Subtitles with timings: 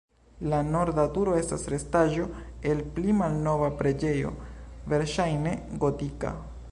[0.51, 2.25] La norda turo estas restaĵo
[2.71, 4.35] el pli malnova preĝejo,
[4.95, 6.33] verŝajne gotika.